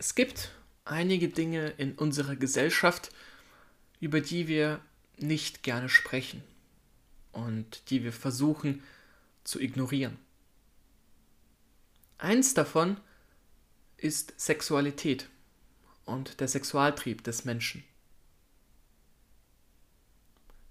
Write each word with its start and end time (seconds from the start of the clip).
Es 0.00 0.14
gibt 0.14 0.52
einige 0.84 1.28
Dinge 1.28 1.70
in 1.70 1.94
unserer 1.94 2.36
Gesellschaft, 2.36 3.10
über 3.98 4.20
die 4.20 4.46
wir 4.46 4.80
nicht 5.16 5.64
gerne 5.64 5.88
sprechen 5.88 6.44
und 7.32 7.90
die 7.90 8.04
wir 8.04 8.12
versuchen 8.12 8.84
zu 9.42 9.58
ignorieren. 9.58 10.16
Eins 12.16 12.54
davon 12.54 12.96
ist 13.96 14.34
Sexualität 14.36 15.28
und 16.04 16.38
der 16.38 16.46
Sexualtrieb 16.46 17.24
des 17.24 17.44
Menschen. 17.44 17.82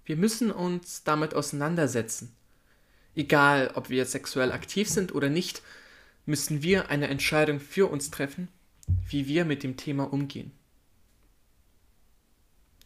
Wir 0.06 0.16
müssen 0.16 0.50
uns 0.50 1.04
damit 1.04 1.34
auseinandersetzen. 1.34 2.34
Egal, 3.14 3.72
ob 3.74 3.90
wir 3.90 4.06
sexuell 4.06 4.52
aktiv 4.52 4.88
sind 4.88 5.14
oder 5.14 5.28
nicht, 5.28 5.60
müssen 6.24 6.62
wir 6.62 6.88
eine 6.88 7.08
Entscheidung 7.08 7.60
für 7.60 7.90
uns 7.90 8.10
treffen 8.10 8.48
wie 9.08 9.26
wir 9.26 9.44
mit 9.44 9.62
dem 9.62 9.76
Thema 9.76 10.12
umgehen. 10.12 10.52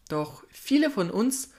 Doch 0.08 0.44
viele 0.50 0.90
von 0.90 1.10
uns 1.10 1.52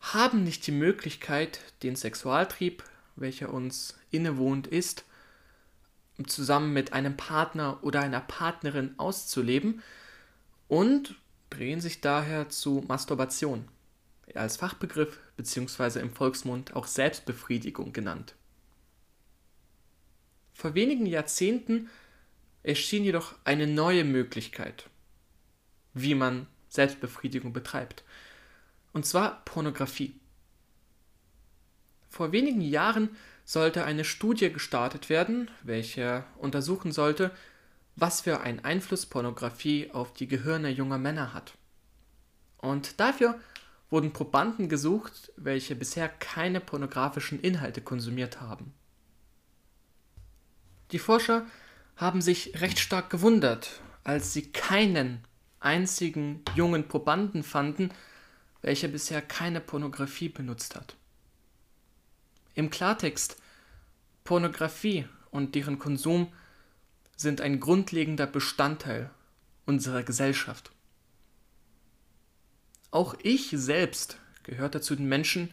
haben 0.00 0.44
nicht 0.44 0.66
die 0.66 0.72
Möglichkeit, 0.72 1.60
den 1.82 1.96
Sexualtrieb, 1.96 2.84
welcher 3.16 3.52
uns 3.52 3.94
innewohnt 4.10 4.66
ist, 4.66 5.04
zusammen 6.26 6.72
mit 6.72 6.92
einem 6.92 7.16
Partner 7.16 7.78
oder 7.82 8.00
einer 8.00 8.20
Partnerin 8.20 8.94
auszuleben 8.98 9.82
und 10.68 11.14
drehen 11.50 11.80
sich 11.80 12.00
daher 12.00 12.48
zu 12.48 12.84
Masturbation, 12.88 13.68
als 14.34 14.56
Fachbegriff 14.56 15.18
bzw. 15.36 16.00
im 16.00 16.10
Volksmund 16.10 16.74
auch 16.74 16.86
Selbstbefriedigung 16.86 17.92
genannt. 17.92 18.34
Vor 20.54 20.74
wenigen 20.74 21.06
Jahrzehnten 21.06 21.90
erschien 22.66 23.04
jedoch 23.04 23.34
eine 23.44 23.66
neue 23.66 24.04
Möglichkeit, 24.04 24.88
wie 25.94 26.14
man 26.14 26.48
Selbstbefriedigung 26.68 27.52
betreibt. 27.52 28.02
Und 28.92 29.06
zwar 29.06 29.44
Pornografie. 29.44 30.18
Vor 32.08 32.32
wenigen 32.32 32.60
Jahren 32.60 33.10
sollte 33.44 33.84
eine 33.84 34.04
Studie 34.04 34.52
gestartet 34.52 35.08
werden, 35.08 35.48
welche 35.62 36.24
untersuchen 36.38 36.90
sollte, 36.90 37.30
was 37.94 38.22
für 38.22 38.40
einen 38.40 38.64
Einfluss 38.64 39.06
Pornografie 39.06 39.90
auf 39.92 40.12
die 40.12 40.26
Gehirne 40.26 40.70
junger 40.70 40.98
Männer 40.98 41.32
hat. 41.32 41.54
Und 42.58 42.98
dafür 42.98 43.38
wurden 43.90 44.12
Probanden 44.12 44.68
gesucht, 44.68 45.32
welche 45.36 45.76
bisher 45.76 46.08
keine 46.08 46.60
pornografischen 46.60 47.40
Inhalte 47.40 47.80
konsumiert 47.80 48.40
haben. 48.40 48.74
Die 50.90 50.98
Forscher 50.98 51.46
haben 51.96 52.20
sich 52.20 52.60
recht 52.60 52.78
stark 52.78 53.10
gewundert, 53.10 53.80
als 54.04 54.32
sie 54.32 54.52
keinen 54.52 55.24
einzigen 55.60 56.42
jungen 56.54 56.88
Probanden 56.88 57.42
fanden, 57.42 57.90
welcher 58.62 58.88
bisher 58.88 59.22
keine 59.22 59.60
Pornografie 59.60 60.28
benutzt 60.28 60.76
hat. 60.76 60.96
Im 62.54 62.70
Klartext, 62.70 63.36
Pornografie 64.24 65.06
und 65.30 65.54
deren 65.54 65.78
Konsum 65.78 66.32
sind 67.16 67.40
ein 67.40 67.60
grundlegender 67.60 68.26
Bestandteil 68.26 69.10
unserer 69.64 70.02
Gesellschaft. 70.02 70.70
Auch 72.90 73.14
ich 73.22 73.50
selbst 73.52 74.18
gehörte 74.42 74.80
zu 74.80 74.94
den 74.94 75.08
Menschen, 75.08 75.50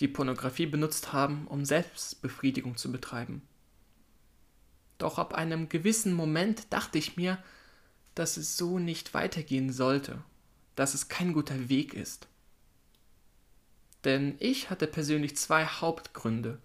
die 0.00 0.08
Pornografie 0.08 0.66
benutzt 0.66 1.12
haben, 1.12 1.46
um 1.46 1.64
Selbstbefriedigung 1.64 2.76
zu 2.76 2.90
betreiben. 2.90 3.42
Doch 4.98 5.18
ab 5.18 5.34
einem 5.34 5.68
gewissen 5.68 6.14
Moment 6.14 6.72
dachte 6.72 6.98
ich 6.98 7.16
mir, 7.16 7.42
dass 8.14 8.36
es 8.36 8.56
so 8.56 8.78
nicht 8.78 9.14
weitergehen 9.14 9.72
sollte, 9.72 10.22
dass 10.76 10.94
es 10.94 11.08
kein 11.08 11.32
guter 11.32 11.68
Weg 11.68 11.94
ist. 11.94 12.28
Denn 14.04 14.36
ich 14.38 14.70
hatte 14.70 14.86
persönlich 14.86 15.36
zwei 15.36 15.64
Hauptgründe, 15.64 16.60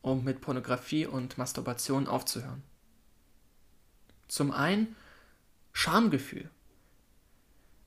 um 0.00 0.24
mit 0.24 0.40
Pornografie 0.40 1.06
und 1.06 1.36
Masturbation 1.36 2.06
aufzuhören. 2.06 2.62
Zum 4.28 4.52
einen 4.52 4.94
Schamgefühl. 5.72 6.50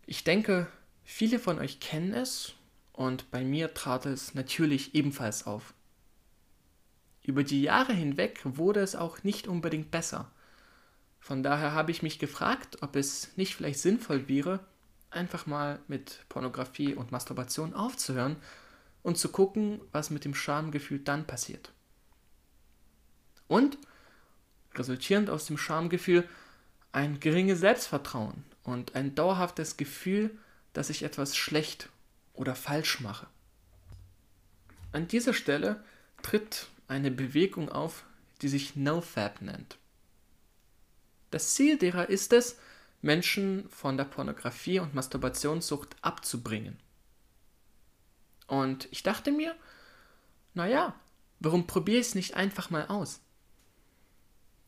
Ich 0.06 0.24
denke, 0.24 0.68
viele 1.04 1.40
von 1.40 1.60
euch 1.60 1.80
kennen 1.80 2.14
es 2.14 2.54
und 2.94 3.32
bei 3.32 3.44
mir 3.44 3.74
trat 3.74 4.06
es 4.06 4.34
natürlich 4.34 4.94
ebenfalls 4.94 5.46
auf. 5.48 5.74
Über 7.24 7.44
die 7.44 7.62
Jahre 7.62 7.94
hinweg 7.94 8.42
wurde 8.44 8.80
es 8.80 8.96
auch 8.96 9.24
nicht 9.24 9.48
unbedingt 9.48 9.92
besser. 9.92 10.32
Von 11.20 11.44
daher 11.44 11.74
habe 11.74 11.92
ich 11.92 12.02
mich 12.02 12.18
gefragt, 12.18 12.82
ob 12.82 12.96
es 12.96 13.36
nicht 13.38 13.56
vielleicht 13.56 13.80
sinnvoll 13.80 14.28
wäre, 14.28 14.60
einfach 15.12 15.46
mal 15.46 15.80
mit 15.88 16.26
Pornografie 16.30 16.96
und 16.96 17.12
Masturbation 17.12 17.74
aufzuhören 17.74 18.38
und 19.04 19.18
zu 19.18 19.30
gucken, 19.30 19.82
was 19.92 20.10
mit 20.10 20.26
dem 20.26 20.34
Schamgefühl 20.34 21.00
dann 21.00 21.28
passiert. 21.28 21.72
Und, 23.48 23.78
resultierend 24.74 25.30
aus 25.30 25.46
dem 25.46 25.58
Schamgefühl, 25.58 26.28
ein 26.92 27.20
geringes 27.20 27.60
Selbstvertrauen 27.60 28.44
und 28.64 28.96
ein 28.96 29.14
dauerhaftes 29.14 29.78
Gefühl, 29.78 30.38
dass 30.74 30.90
ich 30.90 31.04
etwas 31.04 31.36
schlecht 31.36 31.90
oder 32.34 32.56
falsch 32.56 33.02
mache. 33.02 33.28
An 34.92 35.08
dieser 35.08 35.34
Stelle 35.34 35.84
tritt 36.22 36.68
eine 36.92 37.10
Bewegung 37.10 37.70
auf, 37.70 38.04
die 38.42 38.50
sich 38.50 38.76
NoFap 38.76 39.42
nennt. 39.42 39.78
Das 41.32 41.54
Ziel 41.54 41.78
derer 41.78 42.10
ist 42.10 42.34
es, 42.34 42.60
Menschen 43.02 43.70
von 43.70 43.96
der 43.96 44.04
Pornografie 44.04 44.80
und 44.80 44.94
Masturbationssucht 44.94 45.96
abzubringen. 46.02 46.78
Und 48.46 48.90
ich 48.92 49.04
dachte 49.04 49.32
mir, 49.32 49.56
naja, 50.54 50.94
warum 51.40 51.66
probiere 51.66 52.02
ich 52.02 52.08
es 52.08 52.16
nicht 52.16 52.36
einfach 52.36 52.70
mal 52.70 52.88
aus? 52.88 53.22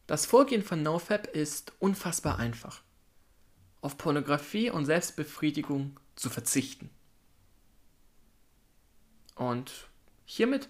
Das 0.08 0.26
Vorgehen 0.26 0.64
von 0.64 0.82
NoFap 0.82 1.28
ist 1.28 1.74
unfassbar 1.80 2.40
einfach. 2.40 2.82
Auf 3.82 3.98
Pornografie 3.98 4.70
und 4.70 4.86
Selbstbefriedigung 4.86 6.00
zu 6.16 6.30
verzichten. 6.30 6.90
Und 9.36 9.90
hiermit 10.26 10.70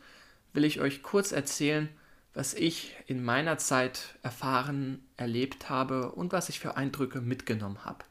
will 0.54 0.64
ich 0.64 0.80
euch 0.80 1.04
kurz 1.04 1.32
erzählen, 1.32 1.90
was 2.34 2.54
ich 2.54 2.96
in 3.06 3.24
meiner 3.24 3.58
Zeit 3.58 4.18
erfahren, 4.24 5.06
erlebt 5.18 5.70
habe 5.70 6.12
und 6.14 6.32
was 6.32 6.50
ich 6.50 6.60
für 6.60 6.78
Eindrücke 6.78 7.22
mitgenommen 7.22 7.86
habe. 7.86 8.06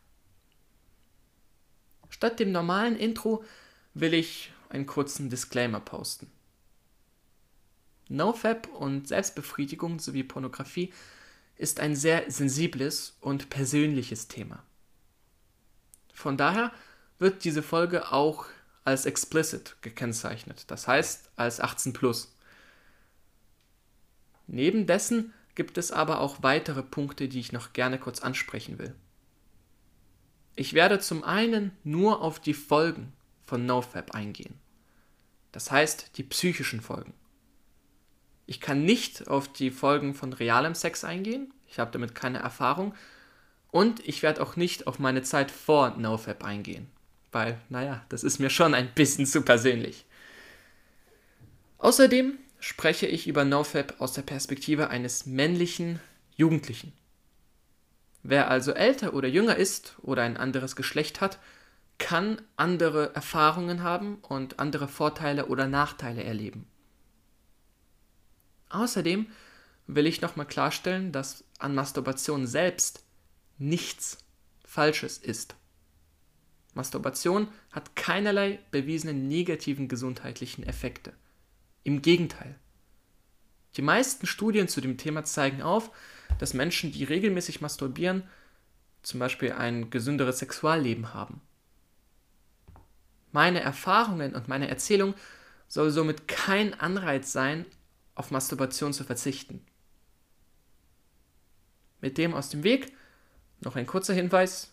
Statt 2.09 2.39
dem 2.39 2.53
normalen 2.53 2.97
Intro 2.97 3.45
will 3.95 4.15
ich 4.15 4.53
einen 4.69 4.87
kurzen 4.87 5.31
Disclaimer 5.31 5.81
posten. 5.81 6.31
NoFap 8.09 8.69
und 8.69 9.09
Selbstbefriedigung 9.09 9.99
sowie 9.99 10.23
Pornografie 10.23 10.93
ist 11.57 11.81
ein 11.81 11.97
sehr 11.97 12.31
sensibles 12.31 13.17
und 13.21 13.51
persönliches 13.51 14.29
Thema. 14.29 14.63
Von 16.13 16.37
daher 16.37 16.73
wird 17.19 17.45
diese 17.45 17.63
Folge 17.63 18.13
auch 18.13 18.47
als 18.85 19.07
explicit 19.07 19.77
gekennzeichnet, 19.81 20.71
das 20.71 20.89
heißt 20.89 21.31
als 21.37 21.61
18 21.61 21.93
plus. 21.93 22.32
Neben 24.53 24.87
dessen 24.87 25.33
gibt 25.55 25.79
es 25.79 25.91
aber 25.91 26.21
auch 26.21 26.43
weitere 26.43 26.83
Punkte, 26.83 27.27
die 27.27 27.41
ich 27.41 27.53
noch 27.53 27.73
gerne 27.73 27.99
kurz 27.99 28.21
ansprechen 28.21 28.79
will. 28.79 28.95
Ich 30.57 30.75
werde 30.75 30.99
zum 30.99 31.25
einen 31.25 31.73
nur 31.85 32.21
auf 32.21 32.39
die 32.39 32.53
Folgen 32.53 33.15
von 33.41 33.65
NoFap 33.65 34.15
eingehen. 34.15 34.55
Das 35.53 35.71
heißt, 35.71 36.19
die 36.19 36.23
psychischen 36.23 36.83
Folgen. 36.83 37.15
Ich 38.45 38.61
kann 38.61 38.85
nicht 38.85 39.29
auf 39.29 39.51
die 39.51 39.71
Folgen 39.71 40.15
von 40.15 40.35
realem 40.35 40.75
Sex 40.75 41.03
eingehen, 41.03 41.55
ich 41.67 41.79
habe 41.79 41.91
damit 41.91 42.15
keine 42.15 42.41
Erfahrung, 42.41 42.95
und 43.71 44.07
ich 44.07 44.23
werde 44.23 44.43
auch 44.43 44.57
nicht 44.57 44.87
auf 44.87 44.99
meine 44.99 45.23
Zeit 45.23 45.51
vor 45.51 45.97
NoFap 45.97 46.45
eingehen, 46.45 46.91
weil, 47.31 47.59
naja, 47.71 48.05
das 48.11 48.23
ist 48.23 48.39
mir 48.39 48.51
schon 48.51 48.75
ein 48.75 48.93
bisschen 48.93 49.25
zu 49.25 49.41
persönlich. 49.41 50.05
Außerdem 51.79 52.37
spreche 52.63 53.07
ich 53.09 53.27
über 53.27 53.45
NoFap 53.45 54.01
aus 54.01 54.13
der 54.13 54.23
Perspektive 54.23 54.89
eines 54.89 55.27
männlichen 55.27 55.99
Jugendlichen. 56.37 56.93
Wer 58.23 58.49
also 58.49 58.71
älter 58.71 59.15
oder 59.15 59.27
jünger 59.27 59.57
ist 59.57 59.97
oder 60.01 60.23
ein 60.23 60.37
anderes 60.37 60.77
Geschlecht 60.77 61.21
hat, 61.21 61.41
kann 61.99 62.41
andere 62.55 63.17
Erfahrungen 63.17 63.83
haben 63.83 64.19
und 64.23 64.61
andere 64.61 64.87
Vorteile 64.87 65.47
oder 65.47 65.67
Nachteile 65.67 66.23
erleben. 66.23 66.69
Außerdem 68.69 69.27
will 69.89 70.07
ich 70.07 70.21
nochmal 70.21 70.47
klarstellen, 70.47 71.11
dass 71.11 71.43
an 71.59 71.75
Masturbation 71.75 72.47
selbst 72.47 73.05
nichts 73.59 74.19
Falsches 74.65 75.19
ist. 75.19 75.57
Masturbation 76.75 77.49
hat 77.73 77.97
keinerlei 77.97 78.61
bewiesenen 78.71 79.27
negativen 79.27 79.89
gesundheitlichen 79.89 80.63
Effekte. 80.63 81.13
Im 81.85 82.03
Gegenteil. 82.03 82.55
Die 83.77 83.83
meisten 83.83 84.27
Studien 84.27 84.69
zu 84.69 84.81
dem 84.81 84.99
Thema 84.99 85.25
zeigen 85.25 85.63
auf, 85.63 85.91
dass 86.39 86.55
Menschen, 86.55 86.93
die 86.93 87.05
regelmäßig 87.05 87.61
masturbieren, 87.61 88.25
zum 89.03 89.19
Beispiel 89.21 89.53
ein 89.53 89.91
gesünderes 89.91 90.39
Sexualleben 90.39 91.15
haben. 91.15 91.41
Meine 93.33 93.61
Erfahrungen 93.61 94.35
und 94.35 94.49
meine 94.49 94.69
Erzählung 94.69 95.15
soll 95.69 95.91
somit 95.91 96.29
kein 96.29 96.75
Anreiz 96.75 97.33
sein, 97.33 97.67
auf 98.15 98.31
Masturbation 98.31 98.93
zu 98.93 99.05
verzichten. 99.05 99.65
Mit 102.01 102.19
dem 102.19 102.35
aus 102.35 102.51
dem 102.51 102.63
Weg 102.63 102.93
noch 103.61 103.77
ein 103.77 103.87
kurzer 103.87 104.13
Hinweis, 104.13 104.71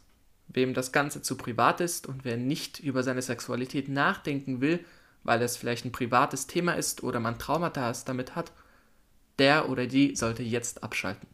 wem 0.48 0.74
das 0.74 0.92
Ganze 0.92 1.22
zu 1.22 1.38
privat 1.38 1.80
ist 1.80 2.08
und 2.08 2.26
wer 2.26 2.38
nicht 2.38 2.80
über 2.80 3.04
seine 3.04 3.22
Sexualität 3.22 3.88
nachdenken 3.88 4.62
will, 4.62 4.84
weil 5.24 5.42
es 5.42 5.58
vielleicht 5.58 5.86
ein 5.86 5.92
privates 5.92 6.48
Thema 6.48 6.74
ist 6.74 7.04
oder 7.04 7.20
man 7.20 7.40
Traumata 7.40 7.92
damit 8.06 8.36
hat, 8.36 8.52
der 9.38 9.70
oder 9.70 9.88
die 9.88 10.16
sollte 10.16 10.44
jetzt 10.44 10.84
abschalten. 10.84 11.28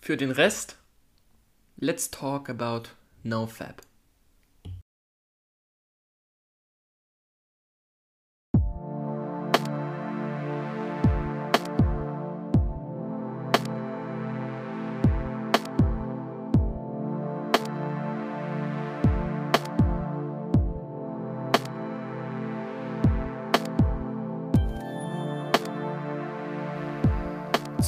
Für 0.00 0.16
den 0.16 0.30
Rest, 0.30 0.76
let's 1.76 2.10
talk 2.10 2.48
about 2.48 2.90
NoFab. 3.22 3.82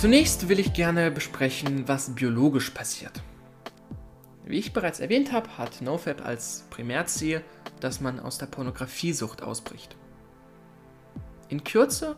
Zunächst 0.03 0.49
will 0.49 0.59
ich 0.59 0.73
gerne 0.73 1.13
besprechen, 1.13 1.87
was 1.87 2.13
biologisch 2.13 2.71
passiert. 2.71 3.23
Wie 4.45 4.59
ich 4.59 4.73
bereits 4.73 4.99
erwähnt 4.99 5.31
habe, 5.31 5.57
hat 5.57 5.81
NoFap 5.81 6.27
als 6.27 6.65
Primärziel, 6.71 7.43
dass 7.79 8.01
man 8.01 8.19
aus 8.19 8.37
der 8.37 8.47
Pornografiesucht 8.47 9.45
ausbricht. 9.45 9.95
In 11.51 11.63
Kürze 11.63 12.17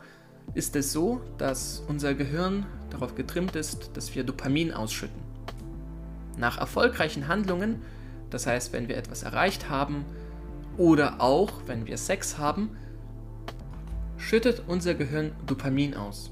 ist 0.54 0.74
es 0.76 0.94
so, 0.94 1.20
dass 1.36 1.84
unser 1.86 2.14
Gehirn 2.14 2.64
darauf 2.88 3.16
getrimmt 3.16 3.54
ist, 3.54 3.90
dass 3.92 4.14
wir 4.14 4.24
Dopamin 4.24 4.72
ausschütten. 4.72 5.20
Nach 6.38 6.56
erfolgreichen 6.56 7.28
Handlungen, 7.28 7.82
das 8.30 8.46
heißt, 8.46 8.72
wenn 8.72 8.88
wir 8.88 8.96
etwas 8.96 9.24
erreicht 9.24 9.68
haben 9.68 10.06
oder 10.78 11.20
auch 11.20 11.52
wenn 11.66 11.84
wir 11.84 11.98
Sex 11.98 12.38
haben, 12.38 12.78
schüttet 14.16 14.62
unser 14.68 14.94
Gehirn 14.94 15.32
Dopamin 15.44 15.92
aus. 15.92 16.30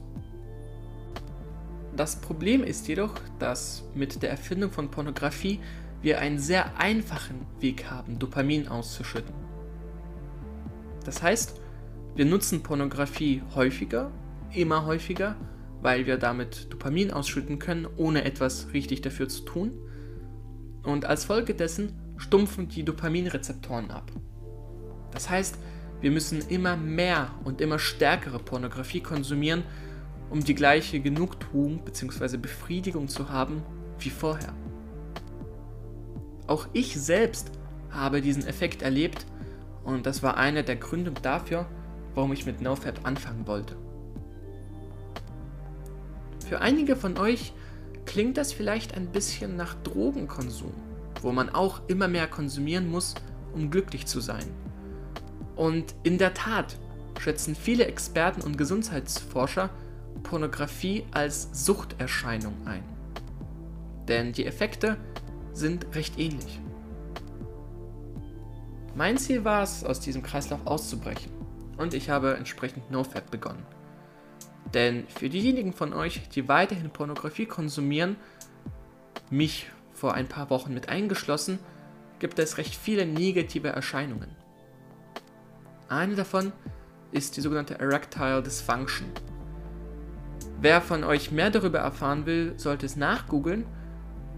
Das 1.97 2.17
Problem 2.17 2.65
ist 2.65 2.89
jedoch, 2.89 3.15
dass 3.39 3.85
mit 3.95 4.23
der 4.23 4.31
Erfindung 4.31 4.71
von 4.71 4.91
Pornografie 4.91 5.61
wir 6.01 6.19
einen 6.19 6.39
sehr 6.39 6.79
einfachen 6.79 7.47
Weg 7.61 7.91
haben, 7.91 8.19
Dopamin 8.19 8.67
auszuschütten. 8.67 9.35
Das 11.05 11.23
heißt, 11.23 11.61
wir 12.15 12.25
nutzen 12.25 12.63
Pornografie 12.63 13.43
häufiger, 13.55 14.11
immer 14.53 14.87
häufiger, 14.87 15.37
weil 15.81 16.07
wir 16.07 16.17
damit 16.17 16.73
Dopamin 16.73 17.11
ausschütten 17.11 17.59
können, 17.59 17.87
ohne 17.97 18.25
etwas 18.25 18.73
richtig 18.73 19.03
dafür 19.03 19.29
zu 19.29 19.43
tun. 19.43 19.73
Und 20.83 21.05
als 21.05 21.25
Folge 21.25 21.55
dessen 21.55 21.93
stumpfen 22.17 22.69
die 22.69 22.85
Dopaminrezeptoren 22.85 23.91
ab. 23.91 24.11
Das 25.11 25.29
heißt, 25.29 25.57
wir 26.01 26.11
müssen 26.11 26.41
immer 26.49 26.77
mehr 26.77 27.31
und 27.45 27.61
immer 27.61 27.79
stärkere 27.79 28.39
Pornografie 28.39 29.01
konsumieren, 29.01 29.63
um 30.33 30.43
die 30.43 30.55
gleiche 30.55 30.99
Genugtuung 30.99 31.85
bzw. 31.85 32.39
Befriedigung 32.39 33.07
zu 33.07 33.29
haben 33.29 33.63
wie 33.99 34.09
vorher. 34.09 34.55
Auch 36.47 36.67
ich 36.73 36.99
selbst 36.99 37.53
habe 37.91 38.23
diesen 38.23 38.47
Effekt 38.47 38.81
erlebt 38.81 39.27
und 39.85 40.07
das 40.07 40.23
war 40.23 40.39
einer 40.39 40.63
der 40.63 40.77
Gründe 40.77 41.13
dafür, 41.13 41.67
warum 42.15 42.33
ich 42.33 42.47
mit 42.47 42.63
NoFap 42.63 43.07
anfangen 43.07 43.47
wollte. 43.47 43.77
Für 46.49 46.63
einige 46.63 46.97
von 46.97 47.19
euch 47.19 47.53
klingt 48.07 48.39
das 48.39 48.55
vielleicht 48.55 48.97
ein 48.97 49.09
bisschen 49.09 49.57
nach 49.57 49.75
Drogenkonsum, 49.83 50.73
wo 51.21 51.31
man 51.33 51.51
auch 51.51 51.83
immer 51.89 52.09
mehr 52.09 52.27
konsumieren 52.27 52.91
muss, 52.91 53.15
um 53.53 53.71
glücklich 53.71 54.07
zu 54.07 54.21
sein. 54.21 54.47
Und 55.57 55.95
in 56.03 56.17
der 56.17 56.33
Tat 56.33 56.79
schätzen 57.21 57.55
viele 57.55 57.85
Experten 57.85 58.41
und 58.41 58.57
Gesundheitsforscher 58.57 59.69
Pornografie 60.23 61.05
als 61.11 61.49
Suchterscheinung 61.53 62.55
ein. 62.67 62.83
Denn 64.09 64.33
die 64.33 64.47
Effekte 64.47 64.97
sind 65.53 65.95
recht 65.95 66.19
ähnlich. 66.19 66.61
Mein 68.95 69.17
Ziel 69.17 69.45
war 69.45 69.63
es, 69.63 69.85
aus 69.85 70.01
diesem 70.01 70.23
Kreislauf 70.23 70.67
auszubrechen 70.67 71.33
und 71.79 71.95
ich 71.95 72.11
habe 72.11 72.35
entsprechend 72.37 72.91
NoFap 72.91 73.31
begonnen. 73.31 73.65
Denn 74.75 75.07
für 75.09 75.29
diejenigen 75.29 75.73
von 75.73 75.93
euch, 75.93 76.29
die 76.31 76.49
weiterhin 76.49 76.91
Pornografie 76.91 77.47
konsumieren, 77.47 78.17
mich 79.31 79.67
vor 79.93 80.15
ein 80.15 80.29
paar 80.29 80.51
Wochen 80.51 80.75
mit 80.75 80.89
eingeschlossen, 80.89 81.59
gibt 82.19 82.39
es 82.39 82.59
recht 82.59 82.75
viele 82.75 83.07
negative 83.07 83.69
Erscheinungen. 83.69 84.31
Eine 85.89 86.15
davon 86.15 86.53
ist 87.11 87.37
die 87.37 87.41
sogenannte 87.41 87.79
Erectile 87.79 88.43
Dysfunction, 88.43 89.07
Wer 90.63 90.81
von 90.81 91.03
euch 91.03 91.33
mehr 91.33 91.51
darüber 91.51 91.81
erfahren 91.81 92.25
will, 92.25 92.57
sollte 92.57 92.87
es 92.87 92.95
nachgoogeln, 92.95 93.67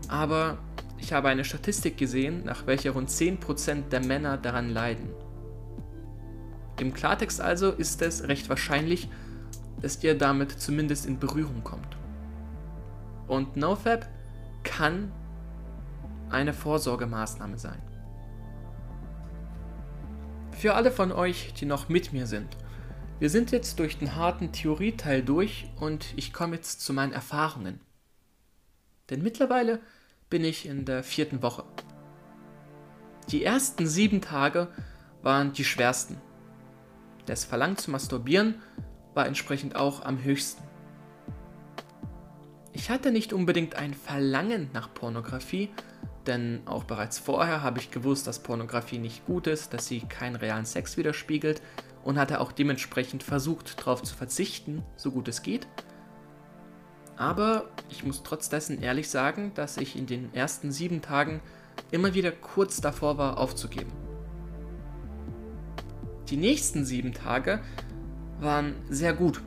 aber 0.09 0.56
ich 0.97 1.12
habe 1.12 1.29
eine 1.29 1.44
Statistik 1.44 1.99
gesehen, 1.99 2.47
nach 2.47 2.67
welcher 2.67 2.93
rund 2.93 3.11
10% 3.11 3.91
der 3.91 4.00
Männer 4.00 4.38
daran 4.38 4.71
leiden. 4.71 5.11
Im 6.81 6.94
Klartext 6.94 7.43
also 7.43 7.73
ist 7.73 8.00
es 8.00 8.26
recht 8.26 8.49
wahrscheinlich, 8.49 9.11
dass 9.82 10.03
ihr 10.03 10.17
damit 10.17 10.50
zumindest 10.50 11.05
in 11.05 11.19
Berührung 11.19 11.62
kommt. 11.62 11.99
Und 13.29 13.59
NoFap 13.59 14.09
kann 14.62 15.12
eine 16.31 16.55
Vorsorgemaßnahme 16.55 17.59
sein. 17.59 17.82
Für 20.53 20.73
alle 20.73 20.91
von 20.91 21.12
euch, 21.12 21.53
die 21.53 21.67
noch 21.67 21.91
mit 21.91 22.15
mir 22.15 22.27
sind 22.27 22.56
wir 23.21 23.31
sind 23.31 23.53
jetzt 23.53 23.79
durch 23.79 23.99
den 23.99 24.17
harten 24.17 24.53
Theorieteil 24.53 25.23
durch 25.23 25.67
und 25.79 26.07
ich 26.17 26.33
komme 26.33 26.57
jetzt 26.57 26.81
zu 26.81 26.93
meinen 26.93 27.13
Erfahrungen. 27.13 27.81
Denn 29.11 29.23
mittlerweile 29.23 29.81
bin 30.31 30.45
ich 30.45 30.67
in 30.67 30.85
der 30.85 31.05
vierten 31.05 31.43
Woche. 31.43 31.65
Die 33.31 33.44
ersten 33.44 33.87
sieben 33.87 34.21
Tage 34.21 34.69
waren 35.23 35.53
die 35.53 35.65
schwersten. 35.65 36.21
Das 37.27 37.44
Verlangen 37.44 37.77
zu 37.77 37.91
masturbieren 37.91 38.56
war 39.15 39.27
entsprechend 39.27 39.77
auch 39.77 40.05
am 40.05 40.23
höchsten. 40.23 40.63
Ich 42.73 42.91
hatte 42.91 43.13
nicht 43.13 43.33
unbedingt 43.33 43.77
ein 43.77 43.94
Verlangen 43.94 44.69
nach 44.73 44.93
Pornografie, 44.93 45.71
denn 46.27 46.63
auch 46.67 46.85
bereits 46.85 47.19
vorher 47.19 47.63
habe 47.63 47.79
ich 47.79 47.93
gewusst, 47.93 48.27
dass 48.27 48.43
Pornografie 48.43 48.99
nicht 48.99 49.25
gut 49.25 49.47
ist, 49.47 49.73
dass 49.73 49.87
sie 49.87 50.01
keinen 50.01 50.37
realen 50.37 50.67
Sex 50.67 50.97
widerspiegelt 50.97 51.63
und 52.05 52.19
hatte 52.19 52.41
auch 52.41 52.53
dementsprechend 52.53 53.23
versucht, 53.23 53.81
darauf 53.81 54.03
zu 54.03 54.15
verzichten, 54.15 54.82
so 54.96 55.11
gut 55.11 55.27
es 55.27 55.43
geht. 55.43 55.67
Aber 57.17 57.65
ich 57.91 58.05
muss 58.05 58.23
trotz 58.23 58.51
ehrlich 58.53 59.08
sagen, 59.08 59.53
dass 59.55 59.77
ich 59.77 59.96
in 59.96 60.06
den 60.06 60.32
ersten 60.34 60.70
sieben 60.73 61.01
Tagen 61.01 61.41
immer 61.91 62.15
wieder 62.15 62.32
kurz 62.32 62.81
davor 62.81 63.19
war, 63.19 63.39
aufzugeben. 63.39 63.93
Die 66.29 66.37
nächsten 66.37 66.84
sieben 66.84 67.13
Tage 67.13 67.61
waren 68.41 68.75
sehr 68.89 69.15
gut. 69.15 69.41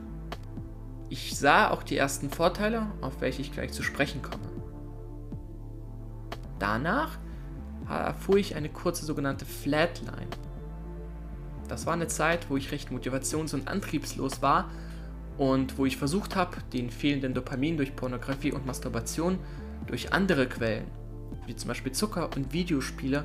Ich 1.10 1.38
sah 1.38 1.70
auch 1.70 1.82
die 1.82 1.96
ersten 1.96 2.30
Vorteile, 2.30 2.86
auf 3.00 3.20
welche 3.20 3.42
ich 3.42 3.52
gleich 3.52 3.72
zu 3.72 3.82
sprechen 3.82 4.22
komme. 4.22 4.48
Danach 6.58 7.18
erfuhr 7.88 8.36
ich 8.36 8.56
eine 8.56 8.68
kurze 8.68 9.04
sogenannte 9.04 9.44
Flatline. 9.44 10.28
Das 11.68 11.86
war 11.86 11.92
eine 11.92 12.08
Zeit, 12.08 12.48
wo 12.48 12.56
ich 12.56 12.72
recht 12.72 12.90
motivations- 12.90 13.54
und 13.54 13.68
antriebslos 13.68 14.42
war 14.42 14.70
und 15.36 15.78
wo 15.78 15.86
ich 15.86 15.96
versucht 15.96 16.34
habe, 16.34 16.56
den 16.72 16.90
fehlenden 16.90 17.34
Dopamin 17.34 17.76
durch 17.76 17.94
Pornografie 17.94 18.52
und 18.52 18.66
Masturbation 18.66 19.38
durch 19.86 20.12
andere 20.12 20.48
Quellen, 20.48 20.86
wie 21.46 21.54
zum 21.54 21.68
Beispiel 21.68 21.92
Zucker 21.92 22.30
und 22.34 22.52
Videospiele, 22.52 23.24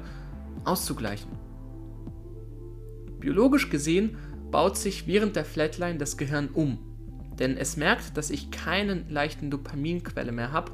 auszugleichen. 0.65 1.31
Biologisch 3.19 3.69
gesehen 3.69 4.17
baut 4.51 4.77
sich 4.77 5.07
während 5.07 5.35
der 5.35 5.45
Flatline 5.45 5.97
das 5.97 6.17
Gehirn 6.17 6.49
um, 6.53 6.77
denn 7.39 7.57
es 7.57 7.77
merkt, 7.77 8.17
dass 8.17 8.29
ich 8.29 8.51
keine 8.51 9.03
leichten 9.09 9.49
Dopaminquelle 9.49 10.31
mehr 10.31 10.51
habe 10.51 10.71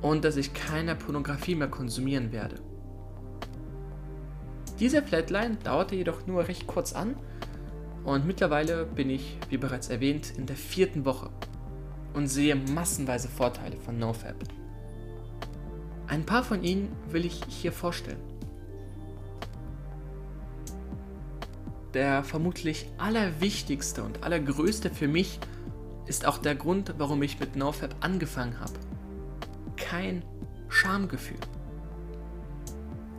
und 0.00 0.24
dass 0.24 0.36
ich 0.36 0.54
keine 0.54 0.94
Pornografie 0.94 1.54
mehr 1.54 1.68
konsumieren 1.68 2.32
werde. 2.32 2.56
Diese 4.80 5.02
Flatline 5.02 5.56
dauerte 5.56 5.96
jedoch 5.96 6.26
nur 6.26 6.46
recht 6.46 6.66
kurz 6.66 6.92
an 6.92 7.16
und 8.04 8.26
mittlerweile 8.26 8.84
bin 8.84 9.10
ich, 9.10 9.36
wie 9.48 9.58
bereits 9.58 9.88
erwähnt, 9.88 10.32
in 10.36 10.46
der 10.46 10.56
vierten 10.56 11.04
Woche 11.04 11.30
und 12.14 12.28
sehe 12.28 12.54
massenweise 12.54 13.28
Vorteile 13.28 13.76
von 13.76 13.98
NoFap. 13.98 14.36
Ein 16.06 16.24
paar 16.24 16.44
von 16.44 16.62
ihnen 16.62 16.94
will 17.10 17.26
ich 17.26 17.42
hier 17.48 17.72
vorstellen. 17.72 18.20
Der 21.92 22.22
vermutlich 22.22 22.86
allerwichtigste 22.98 24.04
und 24.04 24.22
allergrößte 24.22 24.90
für 24.90 25.08
mich 25.08 25.40
ist 26.06 26.24
auch 26.24 26.38
der 26.38 26.54
Grund, 26.54 26.94
warum 26.98 27.22
ich 27.22 27.40
mit 27.40 27.56
NoFap 27.56 27.94
angefangen 28.00 28.60
habe. 28.60 28.74
Kein 29.76 30.22
Schamgefühl. 30.68 31.38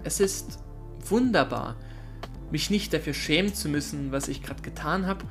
Es 0.04 0.20
ist 0.20 0.60
wunderbar, 1.12 1.76
mich 2.52 2.70
nicht 2.70 2.94
dafür 2.94 3.14
schämen 3.14 3.54
zu 3.54 3.70
müssen, 3.70 4.12
was 4.12 4.28
ich 4.28 4.42
gerade 4.42 4.62
getan 4.62 5.06
habe, 5.06 5.26